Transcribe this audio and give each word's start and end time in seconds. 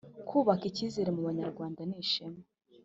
kubaka 0.27 0.63
icyizere 0.69 1.09
mu 1.15 1.21
Banyarwanda 1.27 1.79
nishema 1.89 2.41